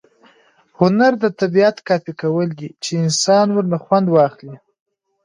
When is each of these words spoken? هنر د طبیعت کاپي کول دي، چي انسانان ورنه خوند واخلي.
هنر 0.79 1.11
د 1.23 1.25
طبیعت 1.39 1.77
کاپي 1.87 2.13
کول 2.21 2.47
دي، 2.59 2.69
چي 2.83 2.91
انسانان 3.03 3.49
ورنه 3.53 3.77
خوند 3.83 4.07
واخلي. 4.11 4.55